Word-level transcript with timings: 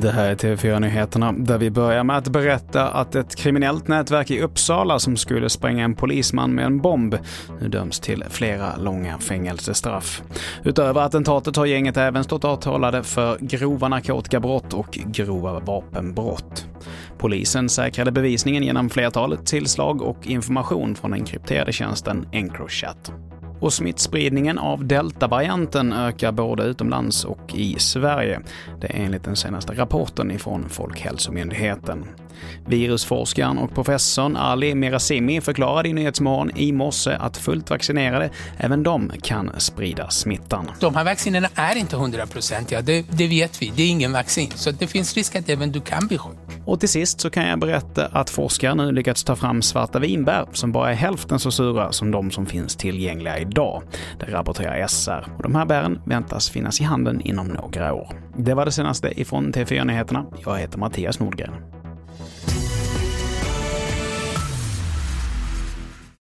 Det 0.00 0.10
här 0.10 0.30
är 0.30 0.34
TV4-nyheterna 0.34 1.32
där 1.32 1.58
vi 1.58 1.70
börjar 1.70 2.04
med 2.04 2.16
att 2.16 2.28
berätta 2.28 2.88
att 2.88 3.14
ett 3.14 3.36
kriminellt 3.36 3.88
nätverk 3.88 4.30
i 4.30 4.40
Uppsala 4.40 4.98
som 4.98 5.16
skulle 5.16 5.48
spränga 5.48 5.84
en 5.84 5.94
polisman 5.94 6.54
med 6.54 6.64
en 6.64 6.80
bomb 6.80 7.18
nu 7.60 7.68
döms 7.68 8.00
till 8.00 8.24
flera 8.30 8.76
långa 8.76 9.18
fängelsestraff. 9.18 10.22
Utöver 10.64 11.00
attentatet 11.00 11.56
har 11.56 11.66
gänget 11.66 11.96
även 11.96 12.24
stått 12.24 12.44
avtalade 12.44 13.02
för 13.02 13.38
grova 13.40 13.88
narkotikabrott 13.88 14.74
och 14.74 14.98
grova 15.06 15.60
vapenbrott. 15.60 16.66
Polisen 17.18 17.68
säkrade 17.68 18.12
bevisningen 18.12 18.62
genom 18.62 18.90
flertalet 18.90 19.46
tillslag 19.46 20.02
och 20.02 20.26
information 20.26 20.94
från 20.94 21.10
den 21.10 21.24
krypterade 21.24 21.72
tjänsten 21.72 22.26
Encrochat. 22.32 23.12
Och 23.60 23.72
smittspridningen 23.72 24.58
av 24.58 24.84
deltavarianten 24.84 25.92
ökar 25.92 26.32
både 26.32 26.62
utomlands 26.62 27.24
och 27.24 27.54
i 27.54 27.76
Sverige. 27.78 28.40
Det 28.80 28.86
är 28.86 29.04
enligt 29.04 29.24
den 29.24 29.36
senaste 29.36 29.72
rapporten 29.72 30.30
ifrån 30.30 30.68
Folkhälsomyndigheten. 30.68 32.04
Virusforskaren 32.66 33.58
och 33.58 33.74
professorn 33.74 34.36
Ali 34.36 34.74
Mirazimi 34.74 35.40
förklarade 35.40 35.88
i 35.88 35.92
Nyhetsmorgon 35.92 36.50
i 36.56 36.72
morse 36.72 37.10
att 37.10 37.36
fullt 37.36 37.70
vaccinerade, 37.70 38.30
även 38.58 38.82
de 38.82 39.12
kan 39.22 39.50
sprida 39.58 40.10
smittan. 40.10 40.70
De 40.80 40.94
här 40.94 41.04
vaccinerna 41.04 41.48
är 41.54 41.76
inte 41.76 41.96
hundraprocentiga, 41.96 42.80
det, 42.80 43.06
det 43.10 43.26
vet 43.26 43.62
vi. 43.62 43.72
Det 43.76 43.82
är 43.82 43.88
ingen 43.90 44.12
vaccin, 44.12 44.50
så 44.54 44.70
det 44.70 44.86
finns 44.86 45.14
risk 45.14 45.36
att 45.36 45.48
även 45.48 45.72
du 45.72 45.80
kan 45.80 46.06
bli 46.06 46.18
sjuk. 46.18 46.49
Och 46.70 46.80
till 46.80 46.88
sist 46.88 47.20
så 47.20 47.30
kan 47.30 47.46
jag 47.46 47.60
berätta 47.60 48.06
att 48.06 48.30
forskare 48.30 48.74
nu 48.74 48.92
lyckats 48.92 49.24
ta 49.24 49.36
fram 49.36 49.62
svarta 49.62 49.98
vinbär 49.98 50.46
som 50.52 50.72
bara 50.72 50.90
är 50.90 50.94
hälften 50.94 51.38
så 51.38 51.50
sura 51.50 51.92
som 51.92 52.10
de 52.10 52.30
som 52.30 52.46
finns 52.46 52.76
tillgängliga 52.76 53.38
idag. 53.38 53.82
Det 54.20 54.32
rapporterar 54.32 54.86
SR. 54.86 55.26
Och 55.36 55.42
de 55.42 55.54
här 55.54 55.64
bären 55.64 56.00
väntas 56.06 56.50
finnas 56.50 56.80
i 56.80 56.84
handeln 56.84 57.20
inom 57.20 57.46
några 57.46 57.92
år. 57.92 58.08
Det 58.36 58.54
var 58.54 58.64
det 58.64 58.72
senaste 58.72 59.20
ifrån 59.20 59.52
TV4 59.52 59.84
Nyheterna. 59.84 60.26
Jag 60.44 60.58
heter 60.58 60.78
Mattias 60.78 61.20
Nordgren. 61.20 61.79